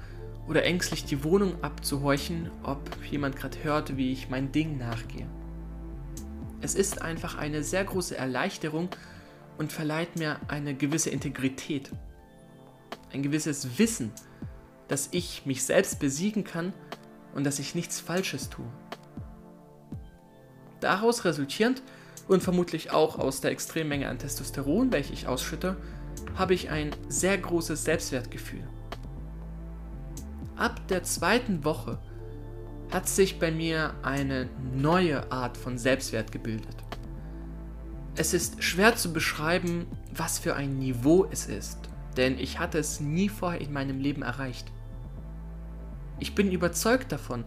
oder 0.49 0.65
ängstlich 0.65 1.05
die 1.05 1.25
Wohnung 1.25 1.63
abzuhorchen, 1.63 2.51
ob 2.63 2.81
jemand 3.11 3.37
gerade 3.37 3.63
hört, 3.63 3.97
wie 3.97 4.13
ich 4.13 4.31
mein 4.31 4.51
Ding 4.51 4.79
nachgehe. 4.79 5.27
Es 6.61 6.75
ist 6.75 7.03
einfach 7.03 7.37
eine 7.37 7.63
sehr 7.63 7.85
große 7.85 8.17
Erleichterung 8.17 8.89
und 9.59 9.73
verleiht 9.73 10.17
mir 10.17 10.41
eine 10.49 10.75
gewisse 10.75 11.11
Integrität. 11.11 11.91
Ein 13.13 13.23
gewisses 13.23 13.79
Wissen, 13.79 14.11
dass 14.89 15.09
ich 15.13 15.45
mich 15.45 15.65
selbst 15.65 16.01
besiegen 16.01 16.45
kann 16.45 16.73
und 17.35 17.45
dass 17.45 17.59
ich 17.59 17.75
nichts 17.75 18.01
Falsches 18.01 18.49
tue. 18.49 18.67
Daraus 20.81 21.25
resultierend 21.25 21.83
und 22.29 22.43
vermutlich 22.43 22.91
auch 22.93 23.19
aus 23.19 23.41
der 23.41 23.51
extremen 23.51 23.89
Menge 23.89 24.09
an 24.09 24.19
Testosteron, 24.19 24.93
welche 24.93 25.15
ich 25.15 25.27
ausschütte, 25.27 25.77
habe 26.37 26.55
ich 26.55 26.71
ein 26.71 26.91
sehr 27.09 27.37
großes 27.37 27.85
Selbstwertgefühl. 27.85 28.63
Ab 30.57 30.87
der 30.89 31.03
zweiten 31.03 31.65
Woche 31.65 31.99
hat 32.93 33.09
sich 33.09 33.39
bei 33.39 33.51
mir 33.51 33.95
eine 34.03 34.49
neue 34.75 35.31
Art 35.33 35.57
von 35.57 35.79
Selbstwert 35.79 36.31
gebildet. 36.31 36.77
Es 38.17 38.35
ist 38.35 38.63
schwer 38.63 38.97
zu 38.97 39.13
beschreiben, 39.13 39.87
was 40.13 40.39
für 40.39 40.55
ein 40.57 40.79
Niveau 40.79 41.27
es 41.31 41.47
ist, 41.47 41.79
denn 42.17 42.39
ich 42.39 42.59
hatte 42.59 42.79
es 42.79 43.01
nie 43.01 43.29
vorher 43.29 43.61
in 43.61 43.73
meinem 43.73 44.01
Leben 44.01 44.23
erreicht. 44.23 44.73
Ich 46.19 46.35
bin 46.35 46.51
überzeugt 46.51 47.13
davon, 47.13 47.45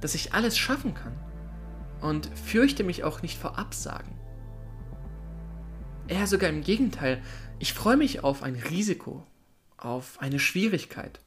dass 0.00 0.14
ich 0.14 0.32
alles 0.32 0.56
schaffen 0.56 0.94
kann 0.94 1.12
und 2.06 2.30
fürchte 2.38 2.84
mich 2.84 3.04
auch 3.04 3.22
nicht 3.22 3.38
vor 3.38 3.58
Absagen. 3.58 4.14
Eher 6.08 6.26
sogar 6.26 6.48
im 6.50 6.62
Gegenteil, 6.62 7.20
ich 7.58 7.72
freue 7.72 7.96
mich 7.96 8.22
auf 8.22 8.42
ein 8.42 8.54
Risiko, 8.54 9.26
auf 9.76 10.20
eine 10.20 10.38
Schwierigkeit. 10.38 11.20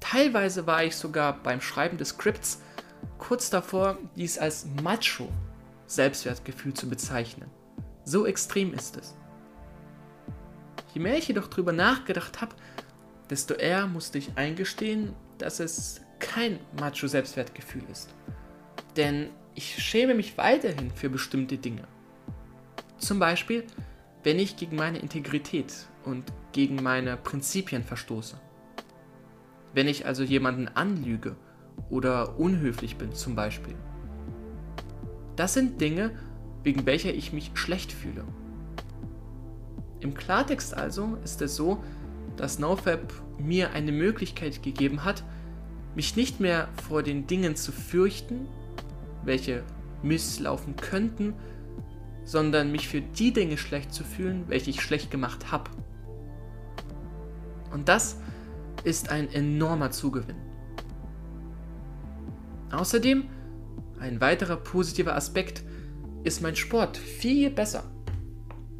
Teilweise 0.00 0.66
war 0.66 0.84
ich 0.84 0.96
sogar 0.96 1.42
beim 1.42 1.60
Schreiben 1.60 1.98
des 1.98 2.10
Skripts 2.10 2.62
kurz 3.18 3.50
davor, 3.50 3.98
dies 4.16 4.38
als 4.38 4.66
Macho 4.82 5.28
Selbstwertgefühl 5.86 6.72
zu 6.72 6.88
bezeichnen. 6.88 7.50
So 8.04 8.26
extrem 8.26 8.72
ist 8.72 8.96
es. 8.96 9.14
Je 10.94 11.00
mehr 11.00 11.18
ich 11.18 11.28
jedoch 11.28 11.48
darüber 11.48 11.72
nachgedacht 11.72 12.40
habe, 12.40 12.54
desto 13.28 13.54
eher 13.54 13.86
musste 13.86 14.18
ich 14.18 14.36
eingestehen, 14.36 15.14
dass 15.38 15.60
es 15.60 16.00
kein 16.20 16.58
Macho 16.78 17.06
Selbstwertgefühl 17.06 17.82
ist. 17.90 18.14
Denn 18.96 19.30
ich 19.54 19.82
schäme 19.82 20.14
mich 20.14 20.36
weiterhin 20.36 20.90
für 20.90 21.08
bestimmte 21.08 21.58
Dinge. 21.58 21.86
Zum 22.98 23.18
Beispiel, 23.18 23.64
wenn 24.22 24.38
ich 24.38 24.56
gegen 24.56 24.76
meine 24.76 24.98
Integrität 24.98 25.72
und 26.04 26.32
gegen 26.52 26.82
meine 26.82 27.16
Prinzipien 27.16 27.82
verstoße. 27.82 28.40
Wenn 29.74 29.88
ich 29.88 30.06
also 30.06 30.22
jemanden 30.22 30.68
anlüge 30.68 31.36
oder 31.90 32.38
unhöflich 32.38 32.96
bin 32.96 33.12
zum 33.12 33.34
Beispiel. 33.34 33.74
Das 35.36 35.54
sind 35.54 35.80
Dinge, 35.80 36.12
wegen 36.62 36.86
welcher 36.86 37.12
ich 37.12 37.32
mich 37.32 37.50
schlecht 37.54 37.92
fühle. 37.92 38.24
Im 40.00 40.14
Klartext 40.14 40.74
also 40.74 41.18
ist 41.24 41.42
es 41.42 41.56
so, 41.56 41.82
dass 42.36 42.58
NoFap 42.58 43.12
mir 43.38 43.72
eine 43.72 43.92
Möglichkeit 43.92 44.62
gegeben 44.62 45.04
hat, 45.04 45.24
mich 45.94 46.16
nicht 46.16 46.40
mehr 46.40 46.68
vor 46.88 47.02
den 47.02 47.26
Dingen 47.26 47.56
zu 47.56 47.72
fürchten, 47.72 48.48
welche 49.24 49.62
misslaufen 50.02 50.76
könnten, 50.76 51.34
sondern 52.24 52.72
mich 52.72 52.88
für 52.88 53.00
die 53.00 53.32
Dinge 53.32 53.56
schlecht 53.56 53.92
zu 53.92 54.04
fühlen, 54.04 54.44
welche 54.48 54.70
ich 54.70 54.80
schlecht 54.80 55.10
gemacht 55.10 55.52
habe. 55.52 55.70
Und 57.72 57.88
das 57.88 58.18
ist 58.84 59.10
ein 59.10 59.32
enormer 59.32 59.90
Zugewinn. 59.90 60.36
Außerdem, 62.70 63.24
ein 63.98 64.20
weiterer 64.20 64.56
positiver 64.56 65.14
Aspekt, 65.14 65.64
ist 66.24 66.42
mein 66.42 66.56
Sport 66.56 66.96
viel 66.96 67.50
besser. 67.50 67.84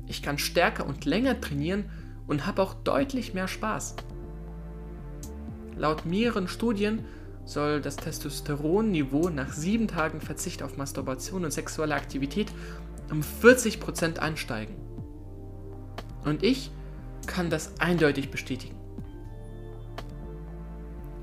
Ich 0.07 0.23
kann 0.23 0.39
stärker 0.39 0.87
und 0.87 1.05
länger 1.05 1.41
trainieren 1.41 1.91
und 2.27 2.47
habe 2.47 2.63
auch 2.63 2.75
deutlich 2.75 3.35
mehr 3.35 3.49
Spaß. 3.49 3.97
Laut 5.77 6.07
mehreren 6.07 6.49
Studien 6.49 7.05
soll 7.45 7.81
das 7.81 7.97
Testosteronniveau 7.97 9.29
nach 9.29 9.53
sieben 9.53 9.89
Tagen 9.89 10.21
Verzicht 10.21 10.63
auf 10.63 10.77
Masturbation 10.77 11.45
und 11.45 11.53
sexuelle 11.53 11.95
Aktivität 11.95 12.51
um 13.11 13.21
40% 13.21 14.19
ansteigen. 14.19 14.75
Und 16.25 16.43
ich 16.43 16.71
kann 17.27 17.51
das 17.51 17.79
eindeutig 17.81 18.31
bestätigen. 18.31 18.77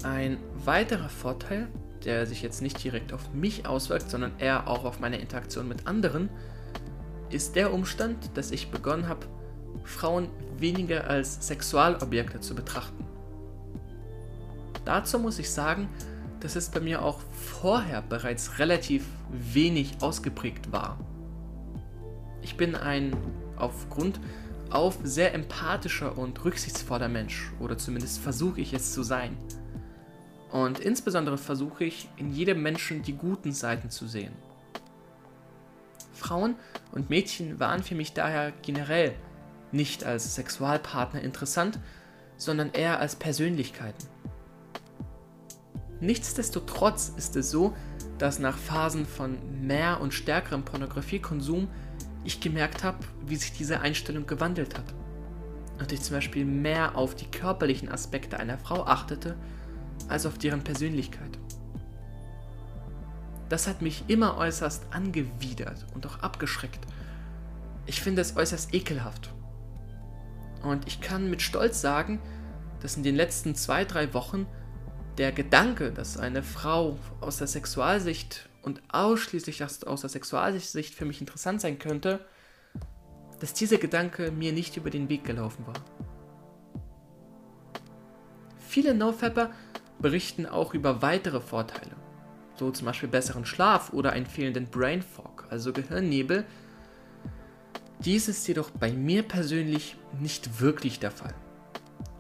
Ein 0.04 0.38
weiterer 0.66 1.10
Vorteil, 1.10 1.68
der 2.06 2.26
sich 2.26 2.42
jetzt 2.42 2.62
nicht 2.62 2.84
direkt 2.84 3.14
auf 3.14 3.34
mich 3.34 3.68
auswirkt, 3.68 4.10
sondern 4.10 4.32
eher 4.40 4.68
auch 4.68 4.86
auf 4.86 5.00
meine 5.00 5.20
Interaktion 5.20 5.68
mit 5.68 5.88
anderen, 5.88 6.30
ist 7.30 7.56
der 7.56 7.74
Umstand, 7.74 8.36
dass 8.36 8.52
ich 8.52 8.72
begonnen 8.72 9.08
habe, 9.08 9.26
Frauen 9.84 10.30
weniger 10.58 11.10
als 11.10 11.48
Sexualobjekte 11.48 12.40
zu 12.40 12.56
betrachten. 12.56 13.06
Dazu 14.86 15.20
muss 15.20 15.40
ich 15.40 15.50
sagen, 15.50 15.90
dass 16.42 16.56
es 16.56 16.70
bei 16.70 16.80
mir 16.80 17.02
auch 17.02 17.22
vorher 17.32 18.02
bereits 18.02 18.60
relativ 18.60 19.06
wenig 19.30 19.96
ausgeprägt 20.02 20.72
war. 20.72 21.00
Ich 22.42 22.58
bin 22.58 22.76
ein 22.76 23.16
aufgrund 23.56 24.20
auf 24.70 24.98
sehr 25.04 25.34
empathischer 25.34 26.18
und 26.18 26.44
rücksichtsvoller 26.44 27.10
Mensch, 27.10 27.52
oder 27.60 27.78
zumindest 27.78 28.20
versuche 28.20 28.62
ich 28.62 28.74
es 28.74 28.94
zu 28.94 29.04
sein. 29.04 29.38
Und 30.52 30.80
insbesondere 30.80 31.38
versuche 31.38 31.86
ich, 31.86 32.10
in 32.18 32.34
jedem 32.34 32.62
Menschen 32.62 33.04
die 33.04 33.14
guten 33.14 33.54
Seiten 33.54 33.90
zu 33.90 34.08
sehen. 34.08 34.34
Frauen 36.14 36.56
und 36.92 37.10
Mädchen 37.10 37.60
waren 37.60 37.84
für 37.84 37.96
mich 37.96 38.14
daher 38.14 38.52
generell 38.62 39.14
nicht 39.72 40.04
als 40.04 40.36
Sexualpartner 40.36 41.22
interessant, 41.22 41.80
sondern 42.38 42.72
eher 42.72 43.00
als 43.00 43.16
Persönlichkeiten. 43.16 44.08
Nichtsdestotrotz 46.02 47.14
ist 47.16 47.36
es 47.36 47.52
so, 47.52 47.76
dass 48.18 48.40
nach 48.40 48.58
Phasen 48.58 49.06
von 49.06 49.38
mehr 49.66 50.02
und 50.02 50.14
stärkerem 50.14 50.66
Pornografiekonsum 50.66 51.68
ich 52.24 52.42
gemerkt 52.42 52.84
habe, 52.84 52.98
wie 53.26 53.36
sich 53.36 53.54
diese 53.54 53.82
Einstellung 53.82 54.26
gewandelt 54.26 54.78
hat. 54.78 54.94
Und 55.80 55.92
ich 55.92 56.02
zum 56.02 56.18
Beispiel 56.18 56.46
mehr 56.46 56.96
auf 56.96 57.16
die 57.16 57.26
körperlichen 57.26 57.90
Aspekte 57.90 58.40
einer 58.40 58.58
Frau 58.58 58.86
achtete, 58.86 59.36
als 60.08 60.26
auf 60.26 60.38
deren 60.38 60.64
Persönlichkeit. 60.64 61.40
Das 63.50 63.68
hat 63.68 63.82
mich 63.82 64.06
immer 64.08 64.38
äußerst 64.38 64.86
angewidert 64.92 65.86
und 65.94 66.06
auch 66.08 66.20
abgeschreckt. 66.20 66.86
Ich 67.86 68.02
finde 68.02 68.22
es 68.22 68.38
äußerst 68.38 68.74
ekelhaft. 68.74 69.34
Und 70.64 70.88
ich 70.88 71.02
kann 71.02 71.30
mit 71.30 71.42
Stolz 71.42 71.82
sagen, 71.82 72.20
dass 72.82 72.98
in 72.98 73.04
den 73.04 73.16
letzten 73.16 73.56
zwei, 73.56 73.84
drei 73.86 74.14
Wochen 74.14 74.48
der 75.18 75.32
Gedanke, 75.32 75.92
dass 75.92 76.18
eine 76.18 76.44
Frau 76.44 76.98
aus 77.20 77.38
der 77.38 77.48
Sexualsicht 77.48 78.50
und 78.62 78.82
ausschließlich 78.90 79.64
aus 79.64 80.02
der 80.02 80.10
Sexualsicht 80.10 80.94
für 80.94 81.06
mich 81.06 81.20
interessant 81.20 81.62
sein 81.62 81.80
könnte, 81.80 82.26
dass 83.40 83.54
dieser 83.54 83.78
Gedanke 83.78 84.32
mir 84.32 84.54
nicht 84.54 84.78
über 84.78 84.90
den 84.90 85.10
Weg 85.10 85.24
gelaufen 85.24 85.66
war. 85.66 85.74
Viele 88.68 88.94
NoFapper 88.94 89.52
berichten 90.00 90.46
auch 90.46 90.74
über 90.74 91.02
weitere 91.02 91.42
Vorteile, 91.42 91.96
so 92.56 92.72
zum 92.72 92.86
Beispiel 92.86 93.10
besseren 93.10 93.46
Schlaf 93.46 93.92
oder 93.94 94.14
einen 94.14 94.26
fehlenden 94.26 94.68
Brain 94.68 95.02
Fog, 95.02 95.46
also 95.50 95.74
Gehirnnebel. 95.74 96.46
Dies 98.00 98.28
ist 98.28 98.48
jedoch 98.48 98.70
bei 98.72 98.92
mir 98.92 99.24
persönlich 99.24 99.98
nicht 100.20 100.62
wirklich 100.62 101.00
der 101.00 101.12
Fall. 101.12 101.34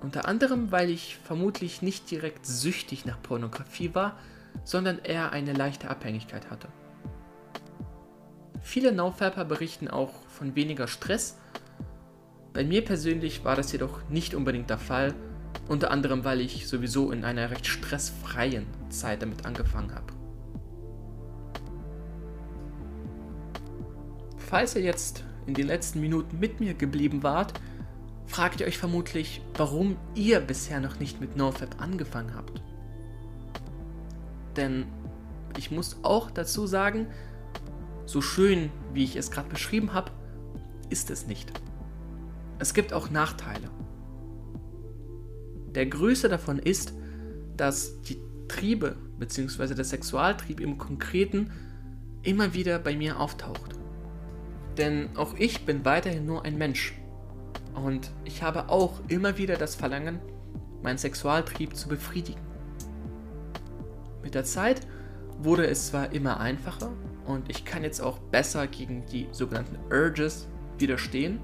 Unter 0.01 0.27
anderem, 0.27 0.72
weil 0.72 0.89
ich 0.89 1.17
vermutlich 1.24 1.81
nicht 1.81 2.10
direkt 2.10 2.46
süchtig 2.46 3.05
nach 3.05 3.22
Pornografie 3.22 3.93
war, 3.93 4.17
sondern 4.63 5.00
eher 5.00 5.31
eine 5.31 5.53
leichte 5.53 5.89
Abhängigkeit 5.89 6.50
hatte. 6.50 6.67
Viele 8.62 8.91
NoFapper 8.91 9.46
berichten 9.46 9.88
auch 9.88 10.12
von 10.27 10.55
weniger 10.55 10.88
Stress. 10.88 11.38
Bei 12.53 12.63
mir 12.63 12.84
persönlich 12.84 13.43
war 13.43 13.55
das 13.55 13.72
jedoch 13.72 14.01
nicht 14.10 14.36
unbedingt 14.36 14.70
der 14.70 14.77
Fall, 14.77 15.13
unter 15.67 15.91
anderem 15.91 16.24
weil 16.24 16.41
ich 16.41 16.67
sowieso 16.67 17.12
in 17.12 17.24
einer 17.24 17.50
recht 17.50 17.67
stressfreien 17.67 18.65
Zeit 18.89 19.22
damit 19.22 19.46
angefangen 19.46 19.93
habe. 19.96 20.13
falls 24.51 24.75
ihr 24.75 24.81
jetzt 24.81 25.24
in 25.48 25.53
den 25.53 25.67
letzten 25.67 26.01
Minuten 26.01 26.38
mit 26.38 26.60
mir 26.60 26.74
geblieben 26.74 27.24
wart, 27.24 27.53
fragt 28.31 28.61
ihr 28.61 28.67
euch 28.67 28.77
vermutlich, 28.77 29.41
warum 29.57 29.97
ihr 30.15 30.39
bisher 30.39 30.79
noch 30.79 31.00
nicht 31.00 31.19
mit 31.19 31.35
NoFap 31.35 31.81
angefangen 31.81 32.33
habt. 32.33 32.61
Denn 34.55 34.85
ich 35.57 35.69
muss 35.69 35.97
auch 36.01 36.31
dazu 36.31 36.65
sagen, 36.65 37.07
so 38.05 38.21
schön 38.21 38.71
wie 38.93 39.03
ich 39.03 39.17
es 39.17 39.31
gerade 39.31 39.50
beschrieben 39.50 39.91
habe, 39.91 40.11
ist 40.89 41.11
es 41.11 41.27
nicht. 41.27 41.51
Es 42.57 42.73
gibt 42.73 42.93
auch 42.93 43.09
Nachteile. 43.09 43.69
Der 45.75 45.85
größte 45.85 46.29
davon 46.29 46.57
ist, 46.57 46.93
dass 47.57 48.01
die 48.03 48.17
Triebe 48.47 48.95
bzw. 49.19 49.75
der 49.75 49.85
Sexualtrieb 49.85 50.61
im 50.61 50.77
Konkreten 50.77 51.51
immer 52.23 52.53
wieder 52.53 52.79
bei 52.79 52.95
mir 52.95 53.19
auftaucht. 53.19 53.75
Denn 54.77 55.09
auch 55.17 55.33
ich 55.38 55.65
bin 55.65 55.83
weiterhin 55.83 56.25
nur 56.25 56.45
ein 56.45 56.57
Mensch. 56.57 57.00
Und 57.75 58.11
ich 58.25 58.43
habe 58.43 58.69
auch 58.69 58.99
immer 59.07 59.37
wieder 59.37 59.55
das 59.55 59.75
Verlangen, 59.75 60.19
meinen 60.81 60.97
Sexualtrieb 60.97 61.75
zu 61.75 61.87
befriedigen. 61.87 62.41
Mit 64.23 64.35
der 64.35 64.43
Zeit 64.43 64.81
wurde 65.39 65.65
es 65.65 65.87
zwar 65.87 66.11
immer 66.11 66.39
einfacher 66.39 66.91
und 67.25 67.49
ich 67.49 67.65
kann 67.65 67.83
jetzt 67.83 68.01
auch 68.01 68.19
besser 68.19 68.67
gegen 68.67 69.05
die 69.07 69.27
sogenannten 69.31 69.77
Urges 69.91 70.47
widerstehen, 70.77 71.39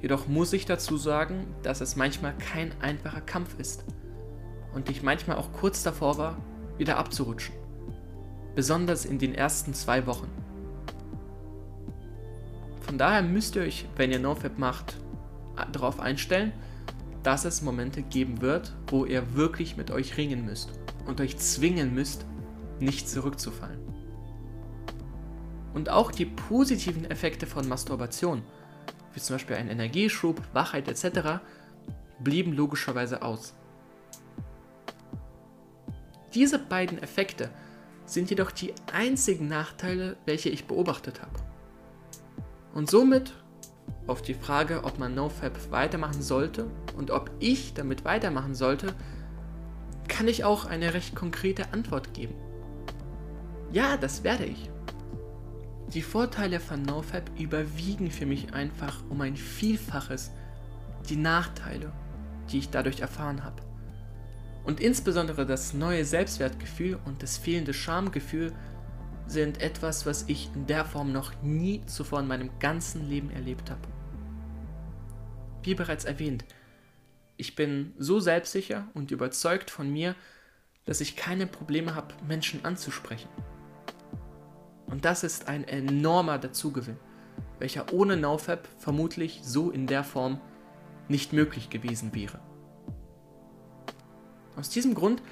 jedoch 0.00 0.26
muss 0.26 0.52
ich 0.52 0.66
dazu 0.66 0.96
sagen, 0.96 1.46
dass 1.62 1.80
es 1.80 1.96
manchmal 1.96 2.34
kein 2.38 2.72
einfacher 2.80 3.20
Kampf 3.20 3.58
ist 3.58 3.84
und 4.74 4.90
ich 4.90 5.02
manchmal 5.02 5.36
auch 5.36 5.52
kurz 5.52 5.82
davor 5.82 6.18
war, 6.18 6.36
wieder 6.76 6.96
abzurutschen. 6.96 7.54
Besonders 8.54 9.04
in 9.04 9.18
den 9.18 9.34
ersten 9.34 9.74
zwei 9.74 10.06
Wochen. 10.06 10.28
Von 12.94 12.98
daher 13.00 13.22
müsst 13.22 13.56
ihr 13.56 13.62
euch, 13.62 13.86
wenn 13.96 14.12
ihr 14.12 14.20
NoFap 14.20 14.56
macht, 14.56 14.94
darauf 15.72 15.98
einstellen, 15.98 16.52
dass 17.24 17.44
es 17.44 17.60
Momente 17.60 18.02
geben 18.02 18.40
wird, 18.40 18.72
wo 18.86 19.04
ihr 19.04 19.34
wirklich 19.34 19.76
mit 19.76 19.90
euch 19.90 20.16
ringen 20.16 20.44
müsst 20.44 20.70
und 21.04 21.20
euch 21.20 21.36
zwingen 21.38 21.92
müsst, 21.92 22.24
nicht 22.78 23.08
zurückzufallen. 23.08 23.80
Und 25.74 25.88
auch 25.88 26.12
die 26.12 26.24
positiven 26.26 27.04
Effekte 27.10 27.48
von 27.48 27.66
Masturbation, 27.66 28.44
wie 29.12 29.18
zum 29.18 29.34
Beispiel 29.34 29.56
ein 29.56 29.70
Energieschub, 29.70 30.40
Wachheit 30.52 30.86
etc., 30.86 31.40
blieben 32.20 32.52
logischerweise 32.52 33.22
aus. 33.22 33.54
Diese 36.32 36.60
beiden 36.60 37.02
Effekte 37.02 37.50
sind 38.06 38.30
jedoch 38.30 38.52
die 38.52 38.72
einzigen 38.92 39.48
Nachteile, 39.48 40.16
welche 40.26 40.48
ich 40.48 40.66
beobachtet 40.66 41.20
habe. 41.20 41.43
Und 42.74 42.90
somit 42.90 43.32
auf 44.08 44.20
die 44.20 44.34
Frage, 44.34 44.82
ob 44.82 44.98
man 44.98 45.14
NoFap 45.14 45.70
weitermachen 45.70 46.20
sollte 46.20 46.66
und 46.96 47.10
ob 47.12 47.30
ich 47.38 47.72
damit 47.72 48.04
weitermachen 48.04 48.54
sollte, 48.54 48.92
kann 50.08 50.28
ich 50.28 50.44
auch 50.44 50.66
eine 50.66 50.92
recht 50.92 51.14
konkrete 51.14 51.72
Antwort 51.72 52.12
geben. 52.12 52.34
Ja, 53.72 53.96
das 53.96 54.24
werde 54.24 54.44
ich. 54.44 54.70
Die 55.94 56.02
Vorteile 56.02 56.58
von 56.58 56.82
NoFap 56.82 57.30
überwiegen 57.38 58.10
für 58.10 58.26
mich 58.26 58.52
einfach 58.52 59.02
um 59.08 59.20
ein 59.20 59.36
Vielfaches 59.36 60.32
die 61.08 61.16
Nachteile, 61.16 61.92
die 62.50 62.58
ich 62.58 62.70
dadurch 62.70 63.00
erfahren 63.00 63.44
habe. 63.44 63.62
Und 64.64 64.80
insbesondere 64.80 65.46
das 65.46 65.74
neue 65.74 66.04
Selbstwertgefühl 66.04 66.98
und 67.04 67.22
das 67.22 67.38
fehlende 67.38 67.74
Schamgefühl 67.74 68.52
sind 69.26 69.60
etwas, 69.60 70.06
was 70.06 70.24
ich 70.28 70.50
in 70.54 70.66
der 70.66 70.84
Form 70.84 71.12
noch 71.12 71.32
nie 71.42 71.84
zuvor 71.86 72.20
in 72.20 72.26
meinem 72.26 72.50
ganzen 72.58 73.08
Leben 73.08 73.30
erlebt 73.30 73.70
habe. 73.70 73.88
Wie 75.62 75.74
bereits 75.74 76.04
erwähnt, 76.04 76.44
ich 77.36 77.56
bin 77.56 77.94
so 77.98 78.20
selbstsicher 78.20 78.86
und 78.94 79.10
überzeugt 79.10 79.70
von 79.70 79.90
mir, 79.90 80.14
dass 80.84 81.00
ich 81.00 81.16
keine 81.16 81.46
Probleme 81.46 81.94
habe, 81.94 82.14
Menschen 82.26 82.64
anzusprechen. 82.64 83.28
Und 84.86 85.04
das 85.04 85.24
ist 85.24 85.48
ein 85.48 85.64
enormer 85.64 86.38
Dazugewinn, 86.38 86.98
welcher 87.58 87.92
ohne 87.92 88.16
NoFap 88.16 88.68
vermutlich 88.78 89.40
so 89.42 89.70
in 89.70 89.86
der 89.86 90.04
Form 90.04 90.40
nicht 91.08 91.32
möglich 91.32 91.70
gewesen 91.70 92.14
wäre. 92.14 92.38
Aus 94.56 94.68
diesem 94.68 94.94
Grund 94.94 95.22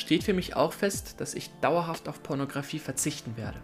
steht 0.00 0.24
für 0.24 0.32
mich 0.32 0.56
auch 0.56 0.72
fest, 0.72 1.20
dass 1.20 1.34
ich 1.34 1.50
dauerhaft 1.60 2.08
auf 2.08 2.22
Pornografie 2.22 2.78
verzichten 2.78 3.36
werde. 3.36 3.62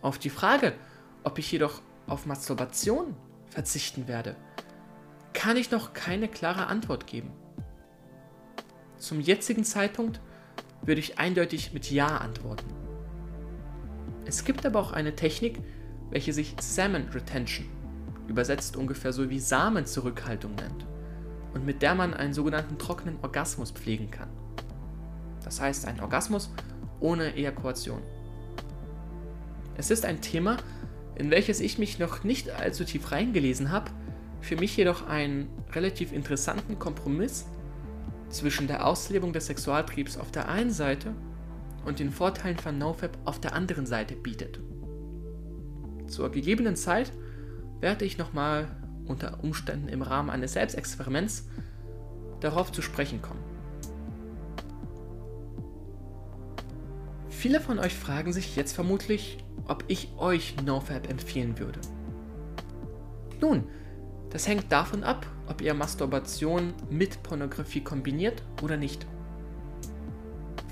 Auf 0.00 0.18
die 0.18 0.30
Frage, 0.30 0.72
ob 1.22 1.38
ich 1.38 1.50
jedoch 1.52 1.82
auf 2.06 2.26
Masturbation 2.26 3.14
verzichten 3.50 4.08
werde, 4.08 4.36
kann 5.32 5.56
ich 5.56 5.70
noch 5.70 5.92
keine 5.92 6.28
klare 6.28 6.66
Antwort 6.66 7.06
geben. 7.06 7.30
Zum 8.96 9.20
jetzigen 9.20 9.64
Zeitpunkt 9.64 10.20
würde 10.82 11.00
ich 11.00 11.18
eindeutig 11.18 11.72
mit 11.72 11.90
Ja 11.90 12.18
antworten. 12.18 12.66
Es 14.26 14.44
gibt 14.44 14.64
aber 14.64 14.80
auch 14.80 14.92
eine 14.92 15.14
Technik, 15.14 15.60
welche 16.10 16.32
sich 16.32 16.56
Salmon 16.60 17.08
Retention, 17.10 17.66
übersetzt 18.28 18.76
ungefähr 18.76 19.12
so 19.12 19.28
wie 19.28 19.40
Samenzurückhaltung 19.40 20.54
nennt 20.54 20.86
und 21.52 21.66
mit 21.66 21.82
der 21.82 21.94
man 21.94 22.14
einen 22.14 22.32
sogenannten 22.32 22.78
trockenen 22.78 23.18
Orgasmus 23.22 23.70
pflegen 23.70 24.10
kann. 24.10 24.30
Das 25.44 25.60
heißt, 25.60 25.86
ein 25.86 26.00
Orgasmus 26.00 26.50
ohne 27.00 27.34
Ejakulation. 27.34 28.02
Es 29.76 29.90
ist 29.90 30.04
ein 30.04 30.20
Thema, 30.20 30.56
in 31.16 31.30
welches 31.30 31.60
ich 31.60 31.78
mich 31.78 31.98
noch 31.98 32.24
nicht 32.24 32.50
allzu 32.50 32.84
tief 32.84 33.12
reingelesen 33.12 33.70
habe, 33.70 33.90
für 34.40 34.56
mich 34.56 34.76
jedoch 34.76 35.06
einen 35.06 35.48
relativ 35.72 36.12
interessanten 36.12 36.78
Kompromiss 36.78 37.46
zwischen 38.28 38.66
der 38.66 38.86
Auslebung 38.86 39.32
des 39.32 39.46
Sexualtriebs 39.46 40.16
auf 40.16 40.30
der 40.30 40.48
einen 40.48 40.70
Seite 40.70 41.14
und 41.84 41.98
den 41.98 42.10
Vorteilen 42.10 42.58
von 42.58 42.78
NoFap 42.78 43.16
auf 43.24 43.40
der 43.40 43.54
anderen 43.54 43.86
Seite 43.86 44.14
bietet. 44.14 44.60
Zur 46.06 46.30
gegebenen 46.30 46.76
Zeit 46.76 47.12
werde 47.80 48.04
ich 48.04 48.18
nochmal 48.18 48.68
unter 49.06 49.42
Umständen 49.42 49.88
im 49.88 50.02
Rahmen 50.02 50.30
eines 50.30 50.54
Selbstexperiments 50.54 51.46
darauf 52.40 52.72
zu 52.72 52.82
sprechen 52.82 53.22
kommen. 53.22 53.43
Viele 57.44 57.60
von 57.60 57.78
euch 57.78 57.92
fragen 57.92 58.32
sich 58.32 58.56
jetzt 58.56 58.72
vermutlich, 58.72 59.36
ob 59.68 59.84
ich 59.88 60.08
euch 60.16 60.54
NoFap 60.64 61.10
empfehlen 61.10 61.58
würde. 61.58 61.78
Nun, 63.38 63.64
das 64.30 64.48
hängt 64.48 64.72
davon 64.72 65.04
ab, 65.04 65.26
ob 65.46 65.60
ihr 65.60 65.74
Masturbation 65.74 66.72
mit 66.88 67.22
Pornografie 67.22 67.82
kombiniert 67.82 68.42
oder 68.62 68.78
nicht. 68.78 69.04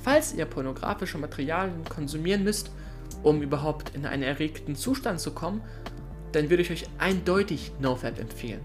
Falls 0.03 0.33
ihr 0.33 0.47
pornografische 0.47 1.19
Materialien 1.19 1.85
konsumieren 1.85 2.43
müsst, 2.43 2.71
um 3.23 3.43
überhaupt 3.43 3.95
in 3.95 4.07
einen 4.07 4.23
erregten 4.23 4.75
Zustand 4.75 5.21
zu 5.21 5.33
kommen, 5.33 5.61
dann 6.33 6.49
würde 6.49 6.63
ich 6.63 6.71
euch 6.71 6.87
eindeutig 6.97 7.73
NoFap 7.81 8.19
empfehlen. 8.19 8.63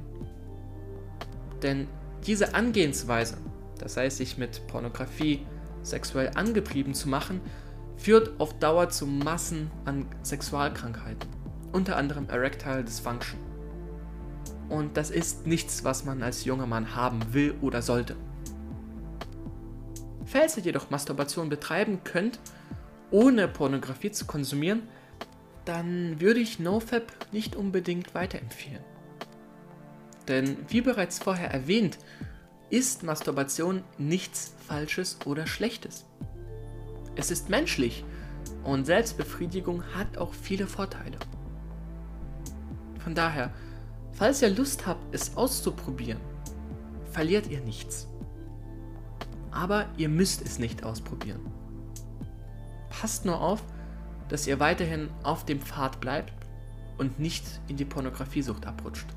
Denn 1.61 1.89
diese 2.25 2.55
Angehensweise, 2.55 3.35
das 3.79 3.97
heißt 3.97 4.15
sich 4.15 4.37
mit 4.37 4.65
Pornografie 4.67 5.45
sexuell 5.81 6.31
angetrieben 6.35 6.93
zu 6.93 7.09
machen, 7.09 7.41
führt 7.97 8.39
auf 8.39 8.57
Dauer 8.59 8.89
zu 8.89 9.05
Massen 9.05 9.69
an 9.85 10.05
Sexualkrankheiten, 10.23 11.29
unter 11.71 11.97
anderem 11.97 12.29
Erectile 12.29 12.83
Dysfunction. 12.83 13.39
Und 14.69 14.97
das 14.97 15.09
ist 15.09 15.47
nichts, 15.47 15.83
was 15.83 16.05
man 16.05 16.21
als 16.23 16.45
junger 16.45 16.67
Mann 16.67 16.95
haben 16.95 17.33
will 17.33 17.55
oder 17.61 17.81
sollte. 17.81 18.15
Falls 20.25 20.57
ihr 20.57 20.63
jedoch 20.63 20.89
Masturbation 20.89 21.49
betreiben 21.49 22.01
könnt, 22.03 22.39
ohne 23.11 23.47
Pornografie 23.47 24.11
zu 24.11 24.25
konsumieren, 24.25 24.83
dann 25.63 26.19
würde 26.19 26.39
ich 26.39 26.59
NoFap 26.59 27.11
nicht 27.31 27.55
unbedingt 27.55 28.13
weiterempfehlen. 28.13 28.83
Denn 30.27 30.57
wie 30.67 30.81
bereits 30.81 31.19
vorher 31.19 31.49
erwähnt, 31.51 31.97
ist 32.69 33.03
Masturbation 33.03 33.83
nichts 33.97 34.53
Falsches 34.67 35.19
oder 35.25 35.47
Schlechtes. 35.47 36.05
Es 37.17 37.31
ist 37.31 37.49
menschlich 37.49 38.05
und 38.63 38.85
Selbstbefriedigung 38.85 39.83
hat 39.95 40.19
auch 40.19 40.33
viele 40.33 40.67
Vorteile. 40.67 41.17
Von 42.99 43.15
daher, 43.15 43.51
falls 44.11 44.41
ihr 44.43 44.49
Lust 44.49 44.85
habt, 44.85 45.03
es 45.15 45.35
auszuprobieren, 45.35 46.19
verliert 47.11 47.47
ihr 47.47 47.59
nichts. 47.61 48.07
Aber 49.49 49.87
ihr 49.97 50.09
müsst 50.09 50.43
es 50.45 50.59
nicht 50.59 50.83
ausprobieren. 50.83 51.39
Passt 52.89 53.25
nur 53.25 53.41
auf, 53.41 53.63
dass 54.29 54.45
ihr 54.45 54.59
weiterhin 54.59 55.09
auf 55.23 55.43
dem 55.43 55.59
Pfad 55.59 55.99
bleibt 55.99 56.33
und 56.99 57.19
nicht 57.19 57.45
in 57.67 57.77
die 57.77 57.85
Pornografiesucht 57.85 58.67
abrutscht. 58.67 59.07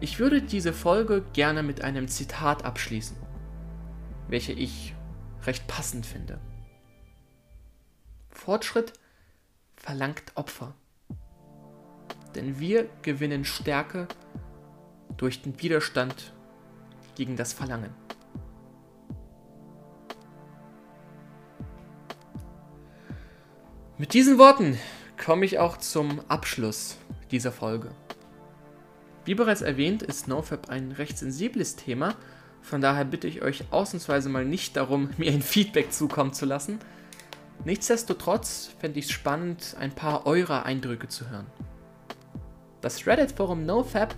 Ich 0.00 0.18
würde 0.18 0.42
diese 0.42 0.72
Folge 0.72 1.24
gerne 1.32 1.62
mit 1.62 1.82
einem 1.82 2.08
Zitat 2.08 2.64
abschließen, 2.64 3.16
welche 4.28 4.52
ich 4.52 4.95
recht 5.44 5.66
passend 5.66 6.06
finde. 6.06 6.40
Fortschritt 8.30 8.92
verlangt 9.76 10.32
Opfer. 10.34 10.74
Denn 12.34 12.58
wir 12.58 12.88
gewinnen 13.02 13.44
Stärke 13.44 14.08
durch 15.16 15.42
den 15.42 15.60
Widerstand 15.60 16.32
gegen 17.14 17.36
das 17.36 17.52
Verlangen. 17.52 17.94
Mit 23.98 24.12
diesen 24.12 24.36
Worten 24.36 24.78
komme 25.16 25.46
ich 25.46 25.58
auch 25.58 25.78
zum 25.78 26.20
Abschluss 26.28 26.98
dieser 27.30 27.50
Folge. 27.50 27.90
Wie 29.24 29.34
bereits 29.34 29.62
erwähnt, 29.62 30.02
ist 30.02 30.28
NoFap 30.28 30.68
ein 30.68 30.92
recht 30.92 31.16
sensibles 31.16 31.76
Thema, 31.76 32.14
von 32.62 32.80
daher 32.80 33.04
bitte 33.04 33.28
ich 33.28 33.42
euch 33.42 33.64
ausnahmsweise 33.70 34.28
mal 34.28 34.44
nicht 34.44 34.76
darum, 34.76 35.10
mir 35.16 35.32
ein 35.32 35.42
Feedback 35.42 35.92
zukommen 35.92 36.32
zu 36.32 36.46
lassen. 36.46 36.78
Nichtsdestotrotz 37.64 38.70
fände 38.78 38.98
ich 38.98 39.06
es 39.06 39.10
spannend, 39.12 39.76
ein 39.80 39.92
paar 39.92 40.26
eurer 40.26 40.66
Eindrücke 40.66 41.08
zu 41.08 41.30
hören. 41.30 41.46
Das 42.80 43.06
Reddit-Forum 43.06 43.64
NoFap 43.64 44.14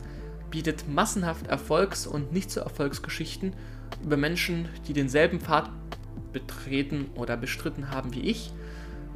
bietet 0.50 0.88
massenhaft 0.88 1.46
Erfolgs- 1.46 2.06
und 2.06 2.32
nicht 2.32 2.50
so 2.50 2.60
Erfolgsgeschichten 2.60 3.54
über 4.02 4.16
Menschen, 4.16 4.68
die 4.86 4.92
denselben 4.92 5.40
Pfad 5.40 5.70
betreten 6.32 7.10
oder 7.14 7.36
bestritten 7.36 7.90
haben 7.90 8.14
wie 8.14 8.22
ich. 8.22 8.52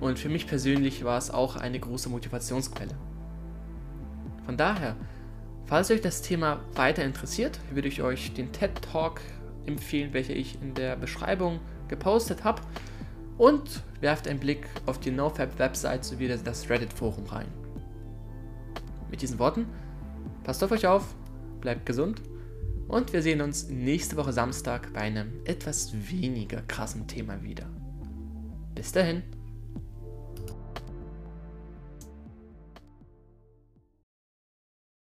Und 0.01 0.19
für 0.19 0.29
mich 0.29 0.47
persönlich 0.47 1.05
war 1.05 1.19
es 1.19 1.31
auch 1.31 1.57
eine 1.57 1.79
große 1.79 2.09
Motivationsquelle. 2.09 2.95
Von 4.45 4.57
daher, 4.57 4.97
falls 5.73 5.91
euch 5.91 6.03
das 6.03 6.21
Thema 6.21 6.61
weiter 6.75 7.03
interessiert, 7.03 7.59
würde 7.71 7.89
ich 7.89 8.03
euch 8.03 8.35
den 8.35 8.53
TED 8.53 8.83
Talk 8.83 9.23
empfehlen, 9.65 10.13
welcher 10.13 10.37
ich 10.37 10.61
in 10.61 10.75
der 10.75 10.97
Beschreibung 10.97 11.61
gepostet 11.89 12.45
habe. 12.45 12.61
Und 13.39 13.83
werft 14.03 14.29
einen 14.29 14.39
Blick 14.39 14.67
auf 14.85 15.01
die 15.01 15.11
NoFap-Website 15.11 16.05
sowie 16.05 16.29
das 16.29 16.69
Reddit-Forum 16.69 17.25
rein. 17.25 17.47
Mit 19.11 19.23
diesen 19.23 19.39
Worten, 19.39 19.65
passt 20.45 20.63
auf 20.63 20.73
euch 20.73 20.87
auf, 20.87 21.15
bleibt 21.63 21.87
gesund 21.87 22.21
und 22.87 23.15
wir 23.15 23.23
sehen 23.23 23.41
uns 23.41 23.71
nächste 23.71 24.19
Woche 24.19 24.35
Samstag 24.35 24.93
bei 24.93 25.01
einem 25.01 25.41
etwas 25.47 25.95
weniger 25.95 26.61
krassen 26.69 27.07
Thema 27.07 27.43
wieder. 27.43 27.65
Bis 28.75 28.93
dahin. 28.93 29.23